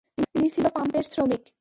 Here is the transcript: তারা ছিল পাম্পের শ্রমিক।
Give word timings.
তারা 0.01 0.49
ছিল 0.55 0.65
পাম্পের 0.75 1.05
শ্রমিক। 1.11 1.43